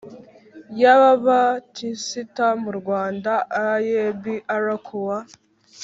[0.79, 3.31] Y ababatisita mu rwanda
[3.67, 5.17] aebr kuwa